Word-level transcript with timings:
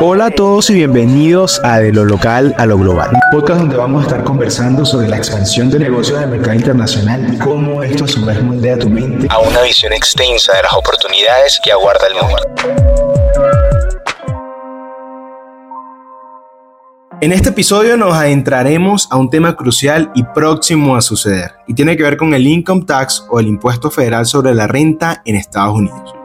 Hola 0.00 0.26
a 0.26 0.30
todos 0.30 0.70
y 0.70 0.74
bienvenidos 0.74 1.60
a 1.62 1.78
De 1.78 1.92
lo 1.92 2.04
local 2.04 2.52
a 2.58 2.66
lo 2.66 2.78
global, 2.78 3.10
un 3.12 3.20
podcast 3.38 3.60
donde 3.60 3.76
vamos 3.76 4.02
a 4.02 4.06
estar 4.08 4.24
conversando 4.24 4.84
sobre 4.84 5.06
la 5.06 5.18
expansión 5.18 5.70
de 5.70 5.78
negocios 5.78 6.18
del 6.18 6.30
mercado 6.30 6.54
internacional 6.54 7.32
y 7.32 7.38
cómo 7.38 7.84
esto 7.84 8.06
a 8.06 8.08
su 8.08 8.24
vez 8.24 8.42
moldea 8.42 8.76
tu 8.76 8.88
mente 8.88 9.28
a 9.30 9.38
una 9.38 9.62
visión 9.62 9.92
extensa 9.92 10.52
de 10.56 10.62
las 10.64 10.72
oportunidades 10.72 11.60
que 11.62 11.70
aguarda 11.70 12.06
el 12.08 12.14
mundo. 12.14 12.40
En 17.20 17.32
este 17.32 17.50
episodio 17.50 17.96
nos 17.96 18.14
adentraremos 18.14 19.06
a 19.12 19.16
un 19.16 19.30
tema 19.30 19.54
crucial 19.54 20.10
y 20.16 20.24
próximo 20.24 20.96
a 20.96 21.02
suceder, 21.02 21.52
y 21.68 21.74
tiene 21.74 21.96
que 21.96 22.02
ver 22.02 22.16
con 22.16 22.34
el 22.34 22.46
income 22.46 22.84
tax 22.84 23.26
o 23.30 23.38
el 23.38 23.46
impuesto 23.46 23.92
federal 23.92 24.26
sobre 24.26 24.54
la 24.54 24.66
renta 24.66 25.22
en 25.24 25.36
Estados 25.36 25.74
Unidos. 25.74 26.19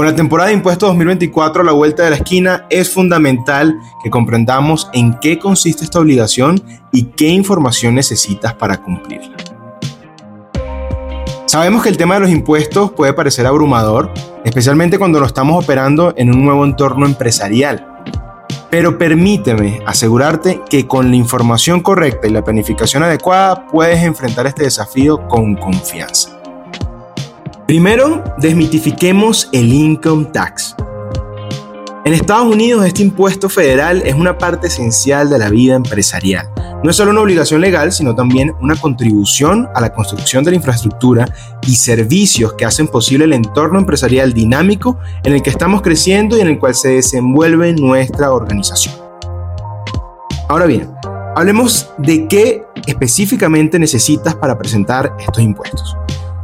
Con 0.00 0.06
la 0.06 0.16
temporada 0.16 0.48
de 0.48 0.54
impuestos 0.54 0.88
2024 0.88 1.60
a 1.60 1.64
la 1.66 1.72
vuelta 1.72 2.02
de 2.04 2.08
la 2.08 2.16
esquina, 2.16 2.64
es 2.70 2.88
fundamental 2.88 3.78
que 4.02 4.08
comprendamos 4.08 4.88
en 4.94 5.12
qué 5.20 5.38
consiste 5.38 5.84
esta 5.84 6.00
obligación 6.00 6.58
y 6.90 7.08
qué 7.10 7.28
información 7.28 7.96
necesitas 7.96 8.54
para 8.54 8.78
cumplirla. 8.78 9.36
Sabemos 11.44 11.82
que 11.82 11.90
el 11.90 11.98
tema 11.98 12.14
de 12.14 12.20
los 12.20 12.30
impuestos 12.30 12.92
puede 12.92 13.12
parecer 13.12 13.46
abrumador, 13.46 14.10
especialmente 14.42 14.98
cuando 14.98 15.20
lo 15.20 15.26
estamos 15.26 15.62
operando 15.62 16.14
en 16.16 16.34
un 16.34 16.46
nuevo 16.46 16.64
entorno 16.64 17.04
empresarial. 17.04 17.86
Pero 18.70 18.96
permíteme 18.96 19.82
asegurarte 19.84 20.62
que 20.70 20.86
con 20.86 21.10
la 21.10 21.16
información 21.16 21.80
correcta 21.80 22.26
y 22.26 22.30
la 22.30 22.42
planificación 22.42 23.02
adecuada 23.02 23.66
puedes 23.66 24.02
enfrentar 24.02 24.46
este 24.46 24.62
desafío 24.62 25.28
con 25.28 25.56
confianza. 25.56 26.39
Primero, 27.70 28.24
desmitifiquemos 28.38 29.48
el 29.52 29.72
income 29.72 30.24
tax. 30.32 30.74
En 32.04 32.12
Estados 32.12 32.52
Unidos 32.52 32.84
este 32.84 33.02
impuesto 33.02 33.48
federal 33.48 34.02
es 34.04 34.16
una 34.16 34.36
parte 34.36 34.66
esencial 34.66 35.30
de 35.30 35.38
la 35.38 35.50
vida 35.50 35.76
empresarial. 35.76 36.50
No 36.82 36.90
es 36.90 36.96
solo 36.96 37.12
una 37.12 37.20
obligación 37.20 37.60
legal, 37.60 37.92
sino 37.92 38.12
también 38.16 38.52
una 38.60 38.74
contribución 38.74 39.68
a 39.72 39.80
la 39.80 39.94
construcción 39.94 40.42
de 40.42 40.50
la 40.50 40.56
infraestructura 40.56 41.32
y 41.64 41.76
servicios 41.76 42.54
que 42.54 42.64
hacen 42.64 42.88
posible 42.88 43.24
el 43.24 43.34
entorno 43.34 43.78
empresarial 43.78 44.32
dinámico 44.32 44.98
en 45.22 45.34
el 45.34 45.40
que 45.40 45.50
estamos 45.50 45.80
creciendo 45.80 46.36
y 46.36 46.40
en 46.40 46.48
el 46.48 46.58
cual 46.58 46.74
se 46.74 46.88
desenvuelve 46.88 47.72
nuestra 47.74 48.32
organización. 48.32 48.96
Ahora 50.48 50.66
bien, 50.66 50.90
hablemos 51.36 51.88
de 51.98 52.26
qué 52.26 52.64
específicamente 52.88 53.78
necesitas 53.78 54.34
para 54.34 54.58
presentar 54.58 55.14
estos 55.20 55.44
impuestos. 55.44 55.96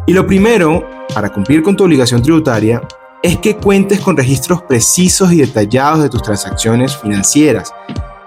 Y 0.06 0.12
lo 0.12 0.24
primero 0.24 0.95
para 1.14 1.32
cumplir 1.32 1.62
con 1.62 1.76
tu 1.76 1.84
obligación 1.84 2.22
tributaria 2.22 2.82
es 3.22 3.38
que 3.38 3.56
cuentes 3.56 4.00
con 4.00 4.16
registros 4.16 4.62
precisos 4.62 5.32
y 5.32 5.38
detallados 5.38 6.02
de 6.02 6.08
tus 6.08 6.22
transacciones 6.22 6.96
financieras, 6.96 7.72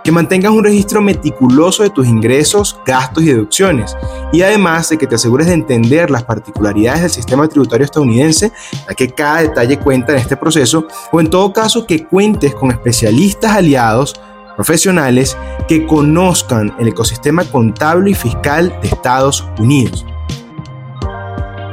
que 0.04 0.12
mantengas 0.12 0.52
un 0.52 0.64
registro 0.64 1.02
meticuloso 1.02 1.84
de 1.84 1.90
tus 1.90 2.08
ingresos, 2.08 2.80
gastos 2.86 3.24
y 3.24 3.28
deducciones, 3.28 3.96
y 4.34 4.42
además 4.42 4.90
de 4.90 4.98
que 4.98 5.08
te 5.08 5.16
asegures 5.16 5.48
de 5.48 5.54
entender 5.54 6.10
las 6.10 6.24
particularidades 6.24 7.02
del 7.02 7.12
sistema 7.12 7.48
tributario 7.48 7.86
estadounidense, 7.86 8.52
ya 8.88 8.96
que 8.96 9.10
cada 9.10 9.42
detalle 9.42 9.78
cuenta 9.78 10.14
en 10.14 10.20
este 10.20 10.36
proceso, 10.36 10.88
o 11.12 11.20
en 11.20 11.30
todo 11.30 11.54
caso 11.54 11.86
que 11.86 12.06
cuentes 12.06 12.56
con 12.56 12.72
especialistas 12.72 13.52
aliados 13.52 14.20
profesionales 14.56 15.38
que 15.70 15.88
conozcan 15.88 16.76
el 16.80 16.90
ecosistema 16.90 17.46
contable 17.46 18.12
y 18.12 18.16
fiscal 18.16 18.78
de 18.82 18.90
Estados 18.90 19.46
Unidos. 19.58 20.06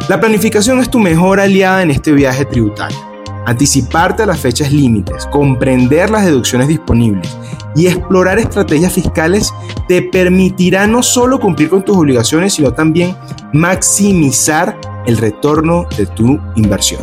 La 0.08 0.20
planificación 0.20 0.78
es 0.78 0.88
tu 0.88 1.00
mejor 1.00 1.40
aliada 1.40 1.82
en 1.82 1.90
este 1.90 2.12
viaje 2.12 2.44
tributario. 2.44 2.96
Anticiparte 3.44 4.22
a 4.22 4.26
las 4.26 4.38
fechas 4.38 4.70
límites, 4.70 5.26
comprender 5.26 6.10
las 6.10 6.24
deducciones 6.24 6.68
disponibles 6.68 7.36
y 7.74 7.88
explorar 7.88 8.38
estrategias 8.38 8.92
fiscales 8.92 9.52
te 9.88 10.02
permitirá 10.02 10.86
no 10.86 11.02
solo 11.02 11.40
cumplir 11.40 11.70
con 11.70 11.84
tus 11.84 11.96
obligaciones, 11.96 12.54
sino 12.54 12.72
también 12.72 13.16
maximizar 13.52 14.78
el 15.06 15.16
retorno 15.16 15.88
de 15.96 16.06
tu 16.06 16.38
inversión. 16.54 17.00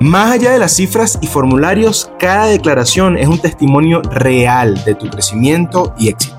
Más 0.00 0.32
allá 0.32 0.52
de 0.52 0.58
las 0.58 0.74
cifras 0.74 1.18
y 1.20 1.26
formularios, 1.26 2.10
cada 2.18 2.46
declaración 2.46 3.18
es 3.18 3.28
un 3.28 3.40
testimonio 3.40 4.00
real 4.00 4.82
de 4.84 4.94
tu 4.94 5.10
crecimiento 5.10 5.92
y 5.98 6.08
éxito. 6.08 6.37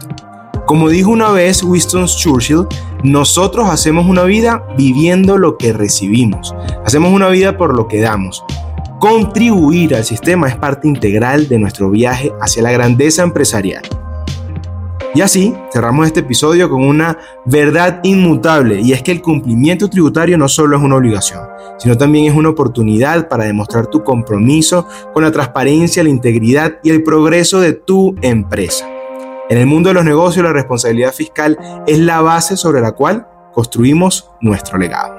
Como 0.69 0.87
dijo 0.87 1.09
una 1.09 1.31
vez 1.31 1.63
Winston 1.63 2.05
Churchill, 2.05 2.67
nosotros 3.03 3.67
hacemos 3.71 4.05
una 4.05 4.21
vida 4.25 4.63
viviendo 4.77 5.35
lo 5.39 5.57
que 5.57 5.73
recibimos. 5.73 6.53
Hacemos 6.85 7.11
una 7.11 7.27
vida 7.29 7.57
por 7.57 7.75
lo 7.75 7.87
que 7.87 8.01
damos. 8.01 8.43
Contribuir 8.99 9.95
al 9.95 10.05
sistema 10.05 10.47
es 10.47 10.55
parte 10.55 10.87
integral 10.87 11.47
de 11.47 11.57
nuestro 11.57 11.89
viaje 11.89 12.31
hacia 12.39 12.61
la 12.61 12.71
grandeza 12.71 13.23
empresarial. 13.23 13.81
Y 15.15 15.21
así 15.21 15.55
cerramos 15.73 16.05
este 16.05 16.19
episodio 16.19 16.69
con 16.69 16.83
una 16.83 17.17
verdad 17.47 17.99
inmutable 18.03 18.79
y 18.79 18.93
es 18.93 19.01
que 19.01 19.11
el 19.11 19.23
cumplimiento 19.23 19.89
tributario 19.89 20.37
no 20.37 20.47
solo 20.47 20.77
es 20.77 20.83
una 20.83 20.97
obligación, 20.97 21.47
sino 21.79 21.97
también 21.97 22.25
es 22.25 22.35
una 22.35 22.49
oportunidad 22.49 23.27
para 23.27 23.45
demostrar 23.45 23.87
tu 23.87 24.03
compromiso 24.03 24.85
con 25.15 25.23
la 25.23 25.31
transparencia, 25.31 26.03
la 26.03 26.09
integridad 26.09 26.77
y 26.83 26.91
el 26.91 27.01
progreso 27.01 27.59
de 27.59 27.73
tu 27.73 28.13
empresa. 28.21 28.98
En 29.49 29.57
el 29.57 29.65
mundo 29.65 29.89
de 29.89 29.95
los 29.95 30.05
negocios, 30.05 30.45
la 30.45 30.53
responsabilidad 30.53 31.11
fiscal 31.11 31.57
es 31.87 31.97
la 31.97 32.21
base 32.21 32.55
sobre 32.55 32.81
la 32.81 32.91
cual 32.91 33.27
construimos 33.51 34.29
nuestro 34.41 34.77
legado. 34.77 35.18